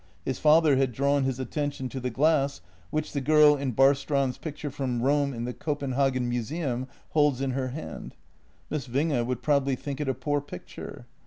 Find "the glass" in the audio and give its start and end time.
1.99-2.61